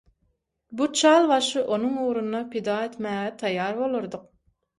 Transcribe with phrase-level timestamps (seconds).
[0.79, 4.27] bu çal başy onuň ugrunda pida etmäge taýýar bolardyk.